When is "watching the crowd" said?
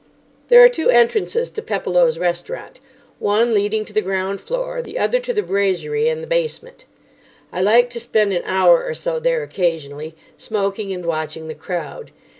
11.05-12.09